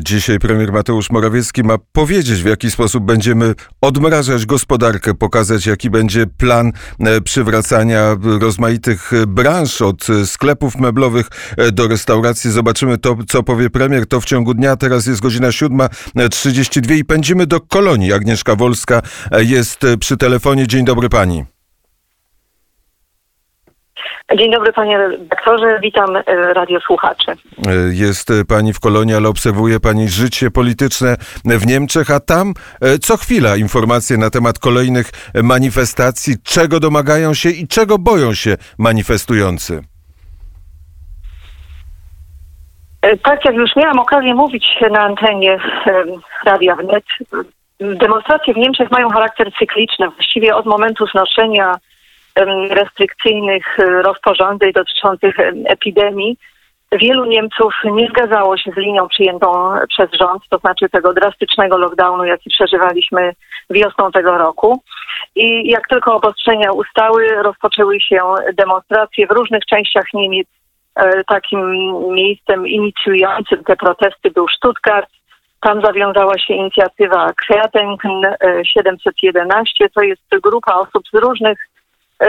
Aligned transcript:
Dzisiaj 0.00 0.38
premier 0.38 0.72
Mateusz 0.72 1.10
Morawiecki 1.10 1.62
ma 1.62 1.78
powiedzieć, 1.92 2.42
w 2.42 2.46
jaki 2.46 2.70
sposób 2.70 3.04
będziemy 3.04 3.54
odmrażać 3.80 4.46
gospodarkę, 4.46 5.14
pokazać, 5.14 5.66
jaki 5.66 5.90
będzie 5.90 6.26
plan 6.26 6.72
e, 7.00 7.20
przywracania 7.20 8.16
rozmaitych 8.40 9.10
branż, 9.26 9.82
od 9.82 10.06
sklepów 10.26 10.76
meblowych 10.76 11.28
e, 11.56 11.72
do 11.72 11.88
restauracji. 11.88 12.50
Zobaczymy 12.50 12.98
to, 12.98 13.16
co 13.28 13.42
powie 13.42 13.70
premier. 13.70 14.06
To 14.06 14.20
w 14.20 14.24
ciągu 14.24 14.54
dnia. 14.54 14.76
Teraz 14.76 15.06
jest 15.06 15.20
godzina 15.20 15.48
7.32 15.48 16.96
i 16.96 17.04
pędzimy 17.04 17.46
do 17.46 17.60
Kolonii. 17.60 18.12
Agnieszka 18.12 18.56
Wolska 18.56 19.02
e, 19.30 19.44
jest 19.44 19.80
przy 20.00 20.16
telefonie. 20.16 20.66
Dzień 20.66 20.84
dobry 20.84 21.08
pani. 21.08 21.51
Dzień 24.38 24.52
dobry 24.52 24.72
panie 24.72 24.98
redaktorze, 24.98 25.78
witam 25.82 26.16
e, 26.16 26.22
radiosłuchaczy. 26.54 27.30
E, 27.30 27.36
jest 27.92 28.32
pani 28.48 28.72
w 28.72 28.80
Kolonii, 28.80 29.14
ale 29.14 29.28
obserwuje 29.28 29.80
pani 29.80 30.08
życie 30.08 30.50
polityczne 30.50 31.16
w 31.44 31.66
Niemczech, 31.66 32.10
a 32.10 32.20
tam 32.20 32.54
e, 32.80 32.98
co 32.98 33.16
chwila 33.16 33.56
informacje 33.56 34.16
na 34.16 34.30
temat 34.30 34.58
kolejnych 34.58 35.10
manifestacji, 35.42 36.34
czego 36.44 36.80
domagają 36.80 37.34
się 37.34 37.48
i 37.48 37.68
czego 37.68 37.98
boją 37.98 38.34
się 38.34 38.56
manifestujący. 38.78 39.82
Tak 43.22 43.44
jak 43.44 43.54
już 43.54 43.76
miałam 43.76 43.98
okazję 43.98 44.34
mówić 44.34 44.66
na 44.90 45.00
antenie 45.00 45.58
Radia 46.44 46.76
Wnet, 46.76 47.04
demonstracje 47.80 48.54
w 48.54 48.56
Niemczech 48.56 48.90
mają 48.90 49.08
charakter 49.08 49.52
cykliczny. 49.58 50.10
Właściwie 50.10 50.56
od 50.56 50.66
momentu 50.66 51.06
znoszenia 51.06 51.74
restrykcyjnych 52.70 53.78
e, 53.78 54.02
rozporządzeń 54.02 54.72
dotyczących 54.72 55.36
epidemii, 55.66 56.36
wielu 56.92 57.24
Niemców 57.24 57.74
nie 57.84 58.08
zgadzało 58.08 58.56
się 58.56 58.70
z 58.70 58.76
linią 58.76 59.08
przyjętą 59.08 59.72
przez 59.88 60.10
rząd, 60.20 60.42
to 60.50 60.58
znaczy 60.58 60.88
tego 60.88 61.14
drastycznego 61.14 61.78
lockdownu, 61.78 62.24
jaki 62.24 62.50
przeżywaliśmy 62.50 63.32
wiosną 63.70 64.12
tego 64.12 64.38
roku. 64.38 64.82
I 65.34 65.70
jak 65.70 65.88
tylko 65.88 66.14
obostrzenia 66.14 66.72
ustały, 66.72 67.28
rozpoczęły 67.42 68.00
się 68.00 68.20
demonstracje 68.54 69.26
w 69.26 69.30
różnych 69.30 69.64
częściach 69.66 70.04
Niemiec. 70.14 70.48
E, 70.94 71.24
takim 71.24 71.88
miejscem 72.14 72.66
inicjującym 72.66 73.64
te 73.64 73.76
protesty 73.76 74.30
był 74.30 74.48
Stuttgart. 74.48 75.10
Tam 75.60 75.82
zawiązała 75.82 76.38
się 76.38 76.54
inicjatywa 76.54 77.32
Kreatenken 77.46 78.22
711. 78.62 79.88
To 79.94 80.02
jest 80.02 80.22
grupa 80.42 80.74
osób 80.74 81.02
z 81.12 81.18
różnych 81.18 81.58
E, 81.58 81.81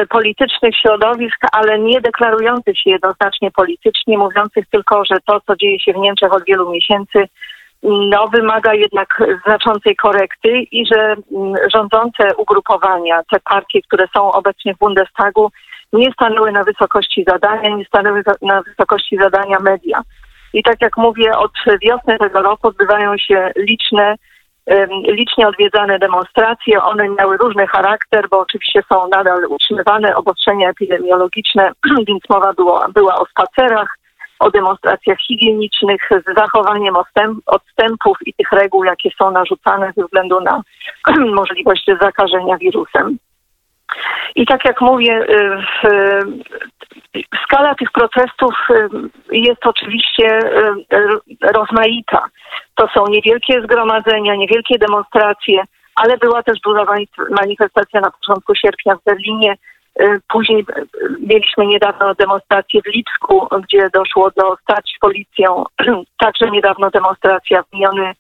politycznych 0.10 0.78
środowisk, 0.78 1.40
ale 1.52 1.80
nie 1.80 2.02
deklarujących 2.02 2.80
się 2.80 2.90
jednoznacznie 2.90 3.52
politycznie, 3.52 4.18
mówiących 4.18 4.66
tylko, 4.72 5.06
że 5.06 5.18
to, 5.26 5.42
co 5.48 5.56
dzieje 5.56 5.80
się 5.80 5.94
w 5.94 5.98
Niemczech 5.98 6.34
od 6.34 6.46
wielu 6.46 6.72
miesięcy, 6.72 7.28
no, 7.84 8.28
wymaga 8.28 8.74
jednak 8.74 9.24
znaczącej 9.46 9.96
korekty 9.96 10.50
i 10.50 10.86
że 10.86 11.02
mm, 11.02 11.54
rządzące 11.74 12.36
ugrupowania, 12.38 13.22
te 13.32 13.40
partie, 13.40 13.82
które 13.82 14.06
są 14.16 14.32
obecnie 14.32 14.76
w 14.76 14.78
Bundestagu, 14.78 15.52
nie 15.94 16.12
stanęły 16.12 16.52
na 16.52 16.64
wysokości 16.64 17.26
zadania, 17.28 17.70
nie 17.70 17.86
stanęły 17.86 18.24
na 18.42 18.62
wysokości 18.62 19.18
zadania 19.18 19.60
media. 19.60 20.02
I 20.54 20.64
tak 20.64 20.82
jak 20.82 20.98
mówię, 20.98 21.38
od 21.38 21.52
wiosny 21.82 22.18
tego 22.18 22.42
roku 22.42 22.68
odbywają 22.68 23.18
się 23.18 23.52
liczne 23.56 24.16
licznie 25.08 25.48
odwiedzane 25.48 26.00
demonstracje. 26.00 26.84
One 26.84 27.10
miały 27.10 27.38
różny 27.38 27.68
charakter, 27.68 28.30
bo 28.30 28.40
oczywiście 28.40 28.84
są 28.94 29.08
nadal 29.08 29.46
utrzymywane 29.50 30.16
obostrzenia 30.16 30.70
epidemiologiczne, 30.70 31.72
więc 32.08 32.30
mowa 32.30 32.54
była 32.94 33.20
o 33.20 33.26
spacerach, 33.26 33.98
o 34.40 34.52
demonstracjach 34.52 35.18
higienicznych 35.20 36.10
z 36.28 36.36
zachowaniem 36.36 36.96
odstępów 37.46 38.18
i 38.26 38.34
tych 38.34 38.52
reguł, 38.52 38.84
jakie 38.84 39.10
są 39.22 39.32
narzucane 39.32 39.94
ze 39.98 40.04
względu 40.04 40.42
na 40.42 40.62
możliwość 41.36 41.92
zakażenia 42.02 42.58
wirusem. 42.58 43.18
I 44.36 44.46
tak 44.46 44.66
jak 44.66 44.82
mówię, 44.82 45.26
y, 45.30 45.60
skala 47.44 47.76
tych 47.76 47.92
protestów 47.92 48.56
y, 48.70 48.90
jest 49.32 49.66
oczywiście 49.66 50.40
y, 50.40 51.52
rozmaita. 51.54 52.26
To 52.76 52.88
są 52.88 53.08
niewielkie 53.08 53.62
zgromadzenia, 53.62 54.36
niewielkie 54.36 54.78
demonstracje, 54.78 55.64
ale 55.96 56.18
była 56.18 56.44
też 56.44 56.60
duża 56.60 56.86
manifestacja 57.42 58.02
na 58.02 58.12
początku 58.12 58.56
sierpnia 58.56 58.96
w 58.96 59.04
Berlinie. 59.04 59.56
Później 60.30 60.66
mieliśmy 61.20 61.66
niedawno 61.66 62.16
demonstrację 62.16 62.82
w 62.82 62.96
Lipsku, 62.96 63.48
gdzie 63.64 63.90
doszło 63.94 64.32
do 64.38 64.56
starć 64.62 64.94
z 64.96 65.00
policją. 65.00 65.64
Także 66.24 66.52
niedawno 66.52 66.90
demonstracja 66.90 67.64
w 67.64 67.74
miniony 67.74 68.14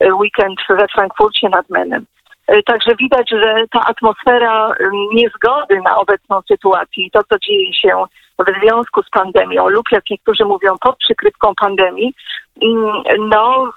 weekend 0.00 0.58
we 0.68 0.86
Frankfurcie 0.88 1.48
nad 1.48 1.70
Menem. 1.70 2.06
Także 2.66 2.96
widać, 2.96 3.30
że 3.30 3.64
ta 3.70 3.80
atmosfera 3.86 4.74
niezgody 5.12 5.80
na 5.84 5.96
obecną 5.96 6.40
sytuację 6.48 7.04
i 7.04 7.10
to, 7.10 7.20
co 7.24 7.38
dzieje 7.38 7.74
się 7.74 8.04
w 8.44 8.62
związku 8.62 9.02
z 9.02 9.10
pandemią 9.10 9.68
lub 9.68 9.86
jak 9.92 10.04
niektórzy 10.10 10.44
mówią 10.44 10.78
pod 10.80 10.96
przykrywką 10.96 11.54
pandemii, 11.54 12.14
no 13.18 13.72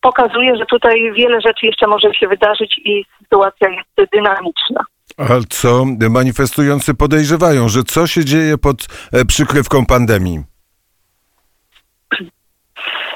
pokazuje, 0.00 0.56
że 0.56 0.66
tutaj 0.66 1.12
wiele 1.12 1.40
rzeczy 1.40 1.66
jeszcze 1.66 1.86
może 1.86 2.14
się 2.14 2.28
wydarzyć 2.28 2.80
i 2.84 3.04
sytuacja 3.22 3.68
jest 3.68 4.10
dynamiczna. 4.12 4.84
A 5.18 5.24
co 5.48 5.84
manifestujący 6.10 6.94
podejrzewają, 6.94 7.68
że 7.68 7.82
co 7.82 8.06
się 8.06 8.24
dzieje 8.24 8.58
pod 8.58 8.76
e, 9.12 9.24
przykrywką 9.24 9.86
pandemii? 9.86 10.38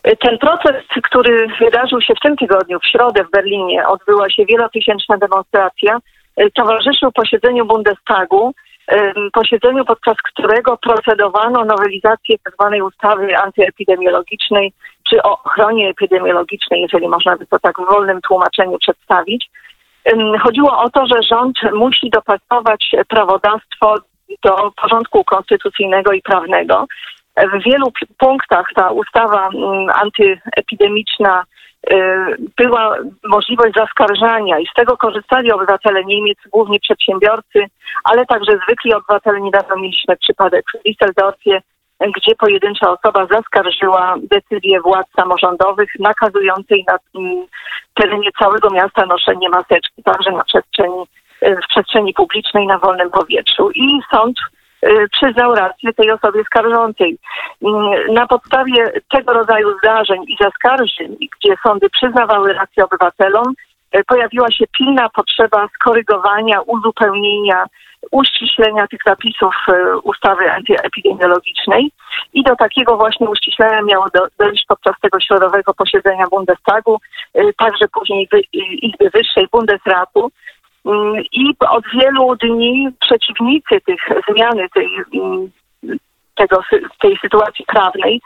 Ten 0.03 0.39
proces, 0.39 0.77
który 1.03 1.47
wydarzył 1.61 2.01
się 2.01 2.15
w 2.15 2.21
tym 2.21 2.37
tygodniu, 2.37 2.79
w 2.81 2.87
środę 2.87 3.25
w 3.25 3.31
Berlinie, 3.31 3.87
odbyła 3.87 4.31
się 4.31 4.45
wielotysięczna 4.47 5.17
demonstracja, 5.17 5.99
e, 6.37 6.51
towarzyszył 6.51 7.13
posiedzeniu 7.13 7.67
Bundestagu, 7.67 8.53
posiedzeniu, 9.33 9.85
podczas 9.85 10.17
którego 10.17 10.77
procedowano 10.77 11.65
nowelizację 11.65 12.37
tzw. 12.39 12.69
Tak 12.71 12.83
ustawy 12.83 13.37
antyepidemiologicznej, 13.37 14.73
czy 15.11 15.23
o 15.23 15.43
ochronie 15.45 15.89
epidemiologicznej, 15.89 16.81
jeżeli 16.81 17.09
można 17.09 17.37
by 17.37 17.47
to 17.47 17.59
tak 17.59 17.81
w 17.81 17.93
wolnym 17.93 18.21
tłumaczeniu 18.21 18.79
przedstawić. 18.79 19.51
Chodziło 20.43 20.79
o 20.79 20.91
to, 20.91 21.07
że 21.07 21.23
rząd 21.23 21.59
musi 21.73 22.11
dopasować 22.11 22.91
prawodawstwo 23.09 23.95
do 24.45 24.73
porządku 24.83 25.25
konstytucyjnego 25.25 26.13
i 26.13 26.23
prawnego. 26.23 26.87
W 27.37 27.63
wielu 27.65 27.93
punktach 28.19 28.67
ta 28.75 28.91
ustawa 28.91 29.49
mm, 29.49 29.91
antyepidemiczna 29.91 31.45
była 32.57 32.97
możliwość 33.25 33.75
zaskarżania 33.77 34.59
i 34.59 34.67
z 34.67 34.75
tego 34.75 34.97
korzystali 34.97 35.53
obywatele 35.53 36.05
Niemiec, 36.05 36.39
głównie 36.53 36.81
przedsiębiorcy, 36.81 37.65
ale 38.05 38.27
także 38.27 38.53
zwykli 38.65 38.95
obywatele. 38.95 39.41
Niedawno 39.41 39.77
mieliśmy 39.77 40.17
przypadek 40.17 40.65
w 40.75 40.89
Düsseldorfie, 40.89 41.61
gdzie 42.17 42.35
pojedyncza 42.35 42.91
osoba 42.91 43.27
zaskarżyła 43.27 44.15
decyzję 44.23 44.81
władz 44.81 45.07
samorządowych 45.17 45.91
nakazującej 45.99 46.85
na 46.89 46.99
mm, 47.21 47.47
terenie 47.95 48.31
całego 48.39 48.71
miasta 48.71 49.07
noszenie 49.07 49.49
maseczki, 49.49 50.03
także 50.03 50.31
na 50.31 50.45
przestrzeni, 50.45 51.03
y, 51.43 51.57
w 51.57 51.69
przestrzeni 51.69 52.15
publicznej 52.15 52.67
na 52.67 52.79
wolnym 52.79 53.11
powietrzu. 53.11 53.71
I 53.71 54.01
sąd 54.11 54.37
Y, 54.39 54.62
przyznał 55.13 55.55
rację 55.55 55.93
tej 55.93 56.11
osobie 56.11 56.45
skarżącej. 56.45 57.19
Mm, 57.63 58.15
na 58.15 58.27
podstawie 58.27 58.93
tego 59.11 59.33
rodzaju 59.33 59.79
zdarzeń 59.79 60.23
i 60.29 60.37
zaskarżeń, 60.41 61.17
gdzie 61.21 61.55
sądy 61.67 61.91
przyznawały 61.91 62.53
rację 62.53 62.85
obywatelom, 62.85 63.55
y, 63.97 64.05
pojawiła 64.05 64.51
się 64.51 64.65
pilna 64.79 65.09
potrzeba 65.09 65.69
skorygowania, 65.75 66.61
uzupełnienia, 66.61 67.65
uściślenia 68.11 68.87
tych 68.87 69.01
zapisów 69.07 69.55
y, 69.69 69.99
ustawy 69.99 70.53
antyepidemiologicznej 70.53 71.91
i 72.33 72.43
do 72.43 72.57
takiego 72.57 72.97
właśnie 72.97 73.31
uściślenia 73.31 73.83
miało 73.83 74.07
dojść 74.39 74.65
podczas 74.69 75.01
tego 75.01 75.21
środowego 75.21 75.75
posiedzenia 75.75 76.27
Bundestagu, 76.31 76.99
także 77.59 77.89
później 77.89 78.29
Izby 78.83 79.11
Wyższej 79.11 79.47
Bundesratu, 79.53 80.31
I 81.33 81.55
od 81.69 81.85
wielu 82.01 82.37
dni 82.37 82.89
przeciwnicy 83.01 83.81
tych 83.87 84.01
zmiany 84.29 84.69
tej, 84.75 84.89
mm, 85.15 85.51
tego, 86.35 86.63
tej 87.01 87.19
sytuacji 87.19 87.65
prawnej 87.65 88.21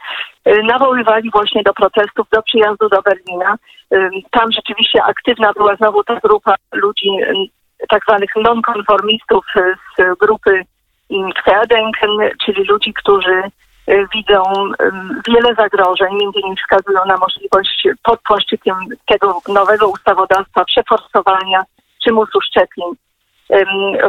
y, 0.47 0.63
nawoływali 0.63 1.31
właśnie 1.31 1.63
do 1.63 1.73
protestów, 1.73 2.27
do 2.31 2.41
przyjazdu 2.41 2.89
do 2.89 3.01
Berlina. 3.01 3.55
Y, 3.93 4.09
tam 4.31 4.51
rzeczywiście 4.51 5.03
aktywna 5.03 5.53
była 5.53 5.75
znowu 5.75 6.03
ta 6.03 6.19
grupa 6.23 6.55
ludzi, 6.73 7.09
y, 7.09 7.87
tak 7.89 8.03
zwanych 8.03 8.35
nonkonformistów 8.35 9.45
z 9.97 10.19
grupy 10.19 10.61
Querdenken, 11.43 12.09
czyli 12.45 12.63
ludzi, 12.63 12.93
którzy 12.93 13.41
widzą 14.13 14.43
wiele 15.27 15.55
zagrożeń, 15.55 16.07
między 16.11 16.39
innymi 16.39 16.57
wskazują 16.57 16.99
na 17.05 17.17
możliwość 17.17 17.87
pod 18.03 18.21
płaszczykiem 18.21 18.75
tego 19.05 19.41
nowego 19.47 19.87
ustawodawstwa 19.87 20.65
przeforsowania 20.65 21.63
przymusu 22.07 22.41
szczepień. 22.41 22.85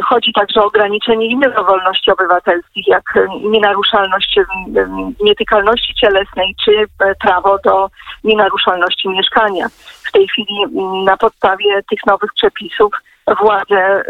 Chodzi 0.03 0.33
także 0.33 0.61
o 0.61 0.65
ograniczenie 0.65 1.27
innych 1.27 1.55
wolności 1.55 2.11
obywatelskich, 2.11 2.87
jak 2.87 3.03
nienaruszalność 3.41 4.39
nietykalności 5.21 5.93
cielesnej 5.95 6.55
czy 6.65 6.71
e, 6.71 7.15
prawo 7.15 7.57
do 7.63 7.89
nienaruszalności 8.23 9.09
mieszkania. 9.09 9.69
W 10.07 10.11
tej 10.11 10.27
chwili 10.27 10.55
na 11.05 11.17
podstawie 11.17 11.83
tych 11.89 12.05
nowych 12.05 12.33
przepisów 12.33 12.93
władze 13.41 14.03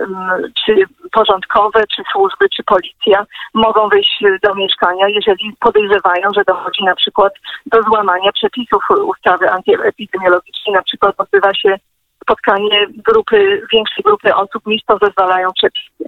czy 0.65 0.75
porządkowe, 1.11 1.83
czy 1.95 2.03
służby, 2.11 2.49
czy 2.49 2.63
policja 2.63 3.25
mogą 3.53 3.89
wejść 3.89 4.23
do 4.43 4.55
mieszkania, 4.55 5.07
jeżeli 5.07 5.53
podejrzewają, 5.59 6.29
że 6.35 6.43
dochodzi 6.47 6.83
na 6.83 6.95
przykład 6.95 7.33
do 7.65 7.83
złamania 7.83 8.31
przepisów 8.31 8.83
ustawy 9.05 9.49
antyepidemiologicznej, 9.51 10.75
na 10.75 10.81
przykład 10.81 11.15
odbywa 11.17 11.53
się 11.53 11.77
spotkanie 12.29 12.87
grupy, 13.07 13.61
większej 13.73 14.03
grupy 14.03 14.35
osób 14.35 14.65
niż 14.65 14.81
to 14.83 14.97
zezwalają 15.01 15.49
przepisy. 15.55 16.03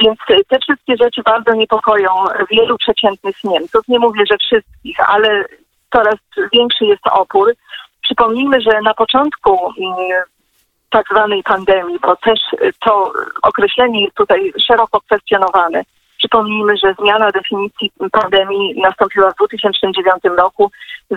Więc 0.00 0.18
te 0.48 0.58
wszystkie 0.58 0.96
rzeczy 0.96 1.22
bardzo 1.22 1.54
niepokoją 1.54 2.10
wielu 2.50 2.78
przeciętnych 2.78 3.44
Niemców. 3.44 3.88
Nie 3.88 3.98
mówię, 3.98 4.22
że 4.30 4.38
wszystkich, 4.38 5.10
ale 5.10 5.44
coraz 5.92 6.14
większy 6.52 6.84
jest 6.84 7.06
opór. 7.10 7.54
Przypomnijmy, 8.02 8.60
że 8.60 8.80
na 8.80 8.94
początku 8.94 9.72
mm, 9.78 10.22
tak 10.90 11.06
zwanej 11.10 11.42
pandemii, 11.42 11.98
bo 12.02 12.16
też 12.16 12.40
to 12.84 13.12
określenie 13.42 14.04
jest 14.04 14.14
tutaj 14.14 14.52
szeroko 14.66 15.00
kwestionowane. 15.00 15.82
Przypomnijmy, 16.18 16.76
że 16.76 16.94
zmiana 17.00 17.30
definicji 17.30 17.92
pandemii 18.12 18.80
nastąpiła 18.80 19.30
w 19.30 19.34
2009 19.34 20.22
roku. 20.38 20.70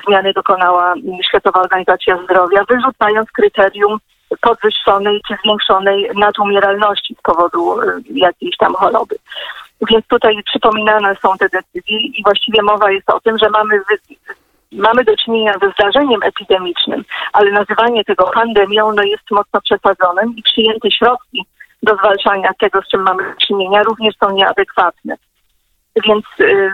Zmiany 0.08 0.34
dokonała 0.34 0.94
Światowa 1.28 1.62
Organizacja 1.62 2.18
Zdrowia, 2.24 2.64
wyrzucając 2.70 3.32
kryterium 3.32 3.98
podwyższonej 4.42 5.22
czy 5.28 5.36
zwiększonej 5.44 6.10
nadumieralności 6.16 7.16
z 7.20 7.22
powodu 7.22 7.82
y, 7.82 8.02
jakiejś 8.14 8.58
tam 8.58 8.74
choroby. 8.74 9.16
Więc 9.90 10.08
tutaj 10.08 10.44
przypominane 10.46 11.16
są 11.16 11.38
te 11.38 11.50
decyzje 11.50 12.00
i 12.00 12.24
właściwie 12.24 12.62
mowa 12.62 12.92
jest 12.92 13.10
o 13.10 13.20
tym, 13.20 13.38
że 13.38 13.50
mamy, 13.50 13.80
mamy 14.72 15.04
do 15.04 15.18
czynienia 15.18 15.54
ze 15.62 15.72
zdarzeniem 15.72 16.24
epidemicznym, 16.24 17.06
ale 17.34 17.52
nazywanie 17.52 18.04
tego 18.04 18.32
pandemią 18.34 18.94
no, 18.94 19.04
jest 19.04 19.32
mocno 19.32 19.62
przesadzone 19.62 20.22
i 20.36 20.44
przyjęte 20.44 20.92
środki 20.92 21.46
do 21.84 21.96
zwalczania 21.96 22.50
tego, 22.60 22.82
z 22.82 22.88
czym 22.88 23.02
mamy 23.02 23.24
do 23.24 23.40
czynienia, 23.48 23.84
również 23.84 24.16
są 24.18 24.32
nieadekwatne. 24.32 25.16
Więc 26.06 26.26
y, 26.40 26.72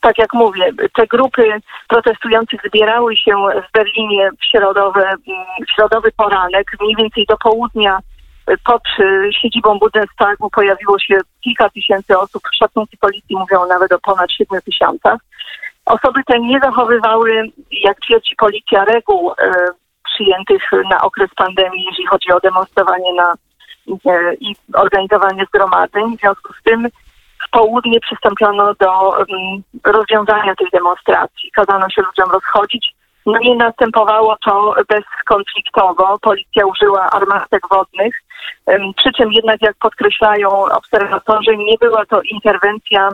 tak 0.00 0.18
jak 0.18 0.34
mówię, 0.34 0.72
te 0.94 1.06
grupy 1.06 1.42
protestujących 1.88 2.60
zbierały 2.66 3.16
się 3.16 3.32
w 3.68 3.72
Berlinie 3.72 4.30
w, 4.40 4.44
środowe, 4.44 5.04
mm, 5.08 5.46
w 5.68 5.70
środowy 5.74 6.12
poranek, 6.16 6.66
mniej 6.80 6.96
więcej 6.96 7.26
do 7.28 7.36
południa 7.36 7.98
pod 8.64 8.82
y, 8.98 9.30
siedzibą 9.42 9.78
Bundestagu 9.78 10.50
pojawiło 10.50 10.98
się 10.98 11.18
kilka 11.40 11.70
tysięcy 11.70 12.18
osób. 12.18 12.42
Szacunki 12.58 12.96
policji 12.96 13.36
mówią 13.36 13.66
nawet 13.66 13.92
o 13.92 13.98
ponad 13.98 14.32
7 14.32 14.60
tysiącach. 14.60 15.20
Osoby 15.86 16.20
te 16.26 16.40
nie 16.40 16.60
zachowywały, 16.60 17.42
jak 17.70 18.00
twierdzi 18.00 18.36
policja, 18.36 18.84
reguł 18.84 19.30
e, 19.30 19.34
przyjętych 20.04 20.62
na 20.90 21.00
okres 21.00 21.30
pandemii, 21.36 21.84
jeśli 21.90 22.06
chodzi 22.06 22.32
o 22.32 22.40
demonstrowanie 22.40 23.14
na, 23.14 23.34
e, 24.12 24.34
i 24.34 24.56
organizowanie 24.74 25.44
zgromadzeń. 25.44 26.16
W 26.16 26.20
związku 26.20 26.52
z 26.52 26.62
tym 26.62 26.88
w 27.46 27.50
południe 27.50 28.00
przystąpiono 28.00 28.74
do 28.74 29.08
um, 29.08 29.62
rozwiązania 29.84 30.54
tej 30.54 30.66
demonstracji. 30.72 31.50
Kazano 31.50 31.90
się 31.90 32.02
ludziom 32.02 32.30
rozchodzić. 32.30 32.94
No 33.26 33.38
nie 33.38 33.56
następowało 33.56 34.36
to 34.44 34.74
bezkonfliktowo. 34.88 36.18
Policja 36.18 36.66
użyła 36.66 37.10
armatek 37.10 37.62
wodnych. 37.70 38.14
Przy 38.96 39.12
czym 39.12 39.32
jednak, 39.32 39.62
jak 39.62 39.76
podkreślają 39.76 40.48
obserwatorzy, 40.50 41.56
nie 41.56 41.74
była 41.80 42.06
to 42.06 42.20
interwencja 42.22 43.08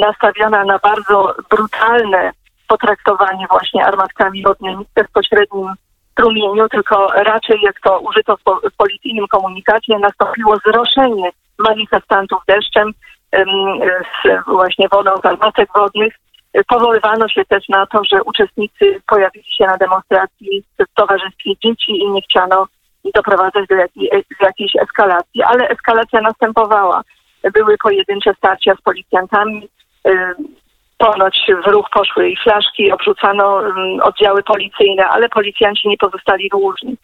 nastawiona 0.00 0.64
na 0.64 0.78
bardzo 0.78 1.34
brutalne 1.50 2.32
potraktowanie 2.68 3.46
właśnie 3.50 3.86
armatkami 3.86 4.42
wodnymi 4.42 4.84
w 4.84 4.94
bezpośrednim 4.94 5.68
strumieniu, 6.12 6.68
tylko 6.68 7.06
raczej, 7.06 7.60
jak 7.62 7.80
to 7.80 8.00
użyto 8.00 8.36
w 8.36 8.76
policyjnym 8.76 9.26
komunikacie, 9.28 9.98
nastąpiło 9.98 10.56
zroszenie 10.66 11.30
manifestantów 11.58 12.38
deszczem, 12.48 12.92
z 14.24 14.44
właśnie 14.46 14.88
wodą 14.88 15.10
z 15.22 15.26
armatek 15.26 15.68
wodnych. 15.76 16.14
Powoływano 16.68 17.28
się 17.28 17.44
też 17.44 17.68
na 17.68 17.86
to, 17.86 18.04
że 18.04 18.22
uczestnicy 18.22 19.00
pojawili 19.06 19.52
się 19.52 19.66
na 19.66 19.76
demonstracji 19.76 20.64
w 20.78 20.94
towarzystwie 20.94 21.50
dzieci 21.64 21.92
i 21.92 22.10
nie 22.10 22.22
chciano 22.22 22.66
doprowadzać 23.14 23.66
do 23.68 23.74
jakiej, 23.74 24.10
jakiejś 24.40 24.76
eskalacji, 24.76 25.42
ale 25.42 25.68
eskalacja 25.68 26.20
następowała. 26.20 27.02
Były 27.54 27.76
pojedyncze 27.78 28.34
starcia 28.34 28.74
z 28.74 28.82
policjantami, 28.82 29.68
ponoć 30.98 31.50
w 31.64 31.66
ruch 31.66 31.86
poszły 31.92 32.28
i 32.28 32.36
flaszki, 32.36 32.92
obrzucano 32.92 33.60
oddziały 34.02 34.42
policyjne, 34.42 35.08
ale 35.08 35.28
policjanci 35.28 35.88
nie 35.88 35.96
pozostali 35.96 36.48
dłużni. 36.48 36.96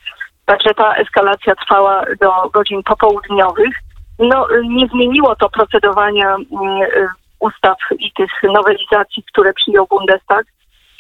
Także 0.47 0.75
ta 0.75 0.95
eskalacja 0.95 1.55
trwała 1.55 2.05
do 2.21 2.51
godzin 2.53 2.83
popołudniowych. 2.83 3.75
No, 4.23 4.47
nie 4.69 4.87
zmieniło 4.87 5.37
to 5.37 5.51
procedowania 5.51 6.35
mm, 6.35 6.83
y, 6.83 7.09
ustaw 7.41 7.77
i 7.99 8.13
tych 8.13 8.31
nowelizacji, 8.43 9.23
które 9.33 9.53
przyjął 9.53 9.87
Bundestag. 9.87 10.47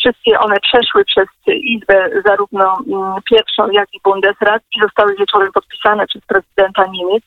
Wszystkie 0.03 0.39
one 0.39 0.57
przeszły 0.61 1.05
przez 1.05 1.27
Izbę, 1.47 2.11
zarówno 2.27 2.79
mm, 2.89 3.15
pierwszą, 3.31 3.71
jak 3.71 3.95
i 3.95 4.01
Bundesrat 4.05 4.63
i 4.77 4.81
zostały 4.81 5.17
wieczorem 5.17 5.53
podpisane 5.53 6.07
przez 6.07 6.23
prezydenta 6.27 6.87
Niemiec. 6.87 7.25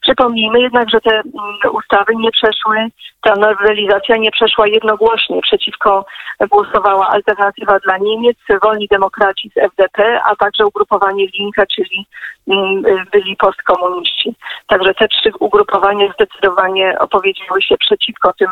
Przypomnijmy 0.00 0.60
jednak, 0.60 0.90
że 0.90 1.00
te 1.00 1.10
mm, 1.10 1.24
ustawy 1.72 2.12
nie 2.16 2.30
przeszły, 2.30 2.76
ta 3.20 3.34
nowelizacja 3.34 4.16
nie 4.16 4.30
przeszła 4.30 4.66
jednogłośnie. 4.66 5.42
Przeciwko 5.42 6.04
głosowała 6.50 7.08
Alternatywa 7.08 7.78
dla 7.78 7.98
Niemiec, 7.98 8.36
Wolni 8.62 8.88
Demokraci 8.90 9.50
z 9.54 9.58
FDP, 9.58 10.20
a 10.24 10.36
także 10.36 10.66
ugrupowanie 10.66 11.26
Linke, 11.26 11.66
czyli 11.66 12.06
mm, 12.48 12.82
byli 13.12 13.36
postkomuniści. 13.36 14.34
Także 14.66 14.94
te 14.94 15.08
trzy 15.08 15.30
ugrupowania 15.40 16.12
zdecydowanie 16.12 16.98
opowiedziały 16.98 17.62
się 17.62 17.76
przeciwko 17.76 18.32
tym 18.32 18.50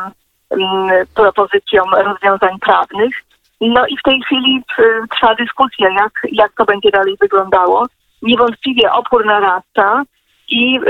propozycjom 1.15 1.95
rozwiązań 1.95 2.59
prawnych. 2.61 3.26
No 3.61 3.87
i 3.87 3.97
w 3.97 4.03
tej 4.03 4.21
chwili 4.21 4.63
y, 4.79 4.83
trwa 5.11 5.35
dyskusja, 5.35 5.89
jak, 5.91 6.13
jak 6.33 6.53
to 6.53 6.65
będzie 6.65 6.91
dalej 6.91 7.17
wyglądało. 7.21 7.87
Niewątpliwie 8.23 8.93
opór 8.93 9.27
narasta 9.27 10.03
i 10.49 10.81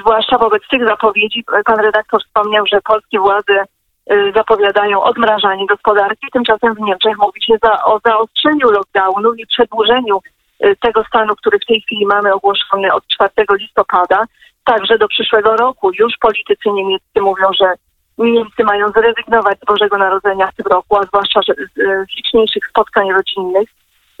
zwłaszcza 0.00 0.38
wobec 0.38 0.62
tych 0.70 0.88
zapowiedzi, 0.88 1.44
pan 1.64 1.78
redaktor 1.78 2.24
wspomniał, 2.24 2.64
że 2.72 2.80
polskie 2.80 3.18
władze 3.18 3.64
y, 4.12 4.32
zapowiadają 4.36 5.02
odmrażanie 5.02 5.66
gospodarki, 5.66 6.26
tymczasem 6.32 6.74
w 6.74 6.80
Niemczech 6.80 7.18
mówi 7.18 7.42
się 7.42 7.54
za, 7.62 7.84
o 7.84 8.00
zaostrzeniu 8.04 8.70
lockdownu 8.70 9.34
i 9.34 9.46
przedłużeniu 9.46 10.20
y, 10.64 10.76
tego 10.80 11.04
stanu, 11.04 11.36
który 11.36 11.58
w 11.58 11.66
tej 11.66 11.80
chwili 11.80 12.06
mamy 12.06 12.34
ogłoszony 12.34 12.92
od 12.92 13.06
4 13.06 13.30
listopada, 13.52 14.24
także 14.64 14.98
do 14.98 15.08
przyszłego 15.08 15.56
roku. 15.56 15.90
Już 15.98 16.12
politycy 16.20 16.70
niemieccy 16.70 17.20
mówią, 17.20 17.46
że 17.60 17.74
Niemcy 18.18 18.64
mają 18.64 18.88
zrezygnować 18.88 19.58
z 19.60 19.64
Bożego 19.64 19.98
Narodzenia 19.98 20.46
w 20.46 20.54
tym 20.54 20.66
roku, 20.66 20.96
a 20.96 21.02
zwłaszcza 21.02 21.40
z 21.76 22.16
liczniejszych 22.16 22.66
spotkań 22.66 23.12
rodzinnych, 23.12 23.68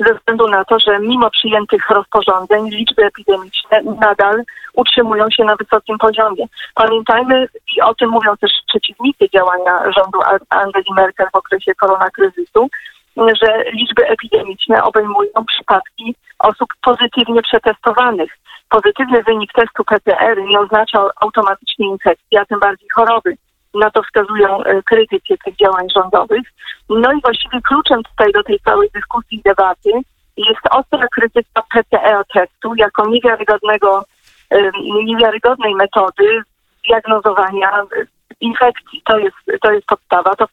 ze 0.06 0.14
względu 0.14 0.48
na 0.48 0.64
to, 0.64 0.78
że 0.78 0.98
mimo 0.98 1.30
przyjętych 1.30 1.90
rozporządzeń 1.90 2.70
liczby 2.70 3.04
epidemiczne 3.04 3.82
nadal 4.00 4.42
utrzymują 4.74 5.30
się 5.30 5.44
na 5.44 5.56
wysokim 5.56 5.98
poziomie. 5.98 6.44
Pamiętajmy, 6.74 7.48
i 7.76 7.80
o 7.82 7.94
tym 7.94 8.10
mówią 8.10 8.36
też 8.36 8.52
przeciwnicy 8.68 9.28
działania 9.34 9.92
rządu 9.96 10.18
Angeli 10.50 10.94
Merkel 10.96 11.26
w 11.32 11.36
okresie 11.36 11.74
koronakryzysu, 11.74 12.68
że 13.16 13.64
liczby 13.72 14.06
epidemiczne 14.06 14.84
obejmują 14.84 15.44
przypadki 15.46 16.14
osób 16.38 16.68
pozytywnie 16.82 17.42
przetestowanych. 17.42 18.38
Pozytywny 18.68 19.22
wynik 19.22 19.52
testu 19.52 19.84
PCR 19.84 20.42
nie 20.42 20.60
oznacza 20.60 21.08
automatycznie 21.20 21.86
infekcji, 21.86 22.38
a 22.38 22.44
tym 22.44 22.60
bardziej 22.60 22.88
choroby 22.94 23.36
na 23.74 23.90
to 23.90 24.02
wskazują 24.02 24.62
e, 24.64 24.82
krytycy 24.82 25.34
tych 25.44 25.56
działań 25.56 25.86
rządowych. 25.94 26.42
No 26.88 27.12
i 27.12 27.20
właściwie 27.20 27.60
kluczem 27.62 28.02
tutaj 28.02 28.32
do 28.32 28.42
tej 28.42 28.60
całej 28.60 28.90
dyskusji 28.94 29.38
i 29.38 29.42
debaty 29.42 29.90
jest 30.36 30.60
ostra 30.70 31.06
krytyka 31.14 31.62
PCR 31.74 32.24
testu 32.34 32.74
jako 32.76 33.08
niewiarygodnego, 33.08 34.04
e, 34.50 34.70
niewiarygodnej 35.04 35.74
metody 35.74 36.42
diagnozowania 36.88 37.80
e, 37.80 38.06
infekcji. 38.40 39.02
To 39.04 39.18
jest, 39.18 39.36
to 39.62 39.72
jest 39.72 39.86
podstawa. 39.86 40.36
To... 40.36 40.46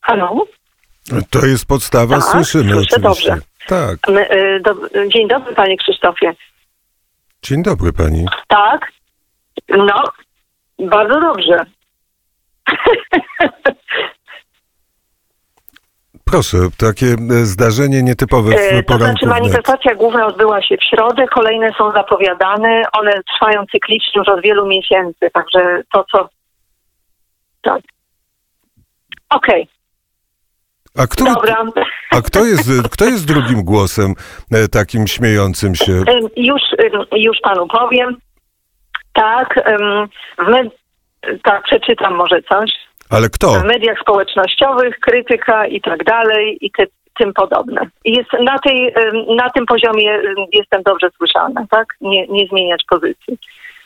Halo? 0.00 0.44
To 1.30 1.46
jest 1.46 1.66
podstawa, 1.66 2.14
tak, 2.14 2.24
słyszymy 2.24 2.72
słyszę, 2.72 2.96
oczywiście. 2.96 3.30
Dobrze. 3.30 3.50
Tak. 3.66 3.98
Dzień 5.08 5.28
dobry, 5.28 5.54
panie 5.54 5.76
Krzysztofie. 5.76 6.34
Dzień 7.42 7.62
dobry 7.62 7.92
pani. 7.92 8.26
Tak. 8.48 8.92
No, 9.68 10.04
bardzo 10.78 11.20
dobrze. 11.20 11.64
Proszę, 16.24 16.58
takie 16.78 17.06
e, 17.06 17.16
zdarzenie 17.44 18.02
nietypowe 18.02 18.50
w 18.50 18.54
E, 18.54 18.82
To 18.82 18.98
znaczy 18.98 19.26
manifestacja 19.26 19.94
główna 19.94 20.26
odbyła 20.26 20.62
się 20.62 20.76
w 20.76 20.84
środę, 20.84 21.26
kolejne 21.34 21.70
są 21.78 21.90
zapowiadane, 21.90 22.82
one 22.92 23.12
trwają 23.34 23.64
cyklicznie 23.72 24.12
już 24.16 24.28
od 24.28 24.42
wielu 24.42 24.66
miesięcy, 24.66 25.30
także 25.32 25.82
to 25.92 26.04
co... 26.12 26.28
Tak. 27.62 27.82
Okej, 29.30 29.68
A, 30.98 31.06
który, 31.06 31.34
dobra. 31.34 31.64
a 32.10 32.22
kto, 32.22 32.44
jest, 32.44 32.70
kto 32.90 33.04
jest 33.04 33.26
drugim 33.26 33.64
głosem 33.64 34.14
e, 34.52 34.68
takim 34.68 35.06
śmiejącym 35.06 35.74
się? 35.74 35.92
Już, 36.36 36.62
już 37.12 37.38
panu 37.42 37.66
powiem. 37.68 38.16
Tak, 39.12 39.54
w 40.38 40.48
med- 40.50 40.79
tak, 41.42 41.62
przeczytam 41.62 42.14
może 42.14 42.42
coś. 42.42 42.70
Ale 43.10 43.28
kto? 43.28 43.50
W 43.50 43.64
mediach 43.64 43.98
społecznościowych, 44.00 45.00
krytyka 45.00 45.66
i 45.66 45.80
tak 45.80 46.04
dalej 46.04 46.58
i 46.60 46.70
ty, 46.70 46.86
tym 47.18 47.32
podobne. 47.32 47.80
Jest 48.04 48.30
na, 48.44 48.58
tej, 48.58 48.94
na 49.36 49.50
tym 49.50 49.66
poziomie 49.66 50.20
jestem 50.52 50.82
dobrze 50.82 51.08
słyszana, 51.16 51.66
tak? 51.70 51.86
Nie, 52.00 52.26
nie 52.26 52.46
zmieniać 52.46 52.82
pozycji. 52.90 53.38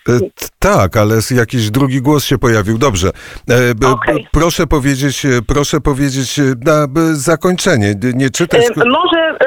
E, 0.08 0.12
Tak, 0.58 0.96
ale 0.96 1.14
jakiś 1.30 1.70
drugi 1.70 2.02
głos 2.02 2.24
się 2.24 2.38
pojawił. 2.38 2.78
Dobrze. 2.78 3.08
E, 3.48 3.74
b- 3.74 3.86
Proszę 4.32 4.66
powiedzieć, 4.66 5.26
e, 5.26 5.28
proszę 5.46 5.80
powiedzieć 5.80 6.40
na 6.64 6.86
zakończenie. 7.12 7.94
Nie 8.14 8.30
czytać. 8.30 8.60
Może, 8.76 9.38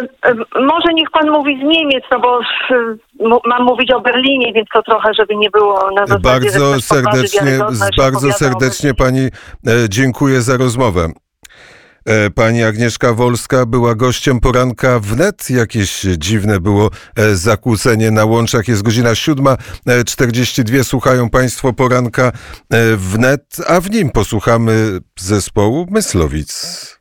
może 0.56 0.94
niech 0.94 1.12
pan 1.12 1.30
mówi 1.32 1.60
z 1.60 1.64
Niemiec, 1.64 2.04
no 2.12 2.20
bo 2.20 2.40
mam 3.46 3.64
mówić 3.64 3.92
o 3.94 4.02
Berlinie, 4.02 4.54
więc 4.54 4.68
to 4.74 4.82
trochę, 4.84 5.14
żeby 5.14 5.36
nie 5.36 5.50
było 5.50 5.90
na 5.96 6.06
zasadzie, 6.06 6.22
Bardzo 6.24 6.82
serdecznie, 6.82 7.60
bardzo 7.98 8.32
serdecznie 8.32 8.94
pani 8.94 9.30
dziękuję 9.90 10.42
za 10.42 10.58
rozmowę. 10.58 11.08
E, 12.08 12.30
Pani 12.30 12.64
Agnieszka 12.64 13.14
Wolska 13.14 13.66
była 13.66 13.96
gościem 13.96 14.40
poranka 14.40 15.00
wnet. 15.00 15.50
Jakieś 15.50 16.02
dziwne 16.18 16.60
było 16.60 16.92
e, 17.16 17.36
zakłócenie 17.36 18.12
na 18.12 18.26
łączach. 18.26 18.68
Jest 18.68 18.82
godzina 18.82 19.12
7.42. 19.12 20.84
Słuchają 20.84 21.30
Państwo 21.30 21.74
poranka 21.74 22.32
e, 22.70 22.96
wnet, 22.96 23.58
a 23.68 23.82
w 23.82 23.92
nim 23.92 24.10
posłuchamy 24.10 25.00
zespołu 25.20 25.88
Myslowic. 25.92 26.97